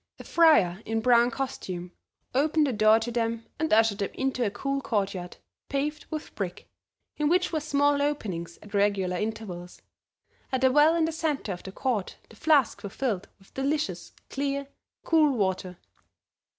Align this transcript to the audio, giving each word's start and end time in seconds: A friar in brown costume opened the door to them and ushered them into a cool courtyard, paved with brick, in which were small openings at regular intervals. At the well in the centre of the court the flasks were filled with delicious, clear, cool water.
A 0.17 0.23
friar 0.23 0.81
in 0.83 0.99
brown 0.99 1.29
costume 1.29 1.91
opened 2.33 2.65
the 2.65 2.73
door 2.73 2.97
to 2.99 3.11
them 3.11 3.45
and 3.59 3.71
ushered 3.71 3.99
them 3.99 4.09
into 4.15 4.43
a 4.43 4.49
cool 4.49 4.81
courtyard, 4.81 5.37
paved 5.69 6.07
with 6.09 6.33
brick, 6.33 6.67
in 7.17 7.29
which 7.29 7.53
were 7.53 7.59
small 7.59 8.01
openings 8.01 8.57
at 8.63 8.73
regular 8.73 9.17
intervals. 9.17 9.79
At 10.51 10.61
the 10.61 10.71
well 10.71 10.95
in 10.95 11.05
the 11.05 11.11
centre 11.11 11.53
of 11.53 11.61
the 11.61 11.71
court 11.71 12.17
the 12.29 12.35
flasks 12.35 12.83
were 12.83 12.89
filled 12.89 13.29
with 13.37 13.53
delicious, 13.53 14.11
clear, 14.27 14.69
cool 15.05 15.37
water. 15.37 15.77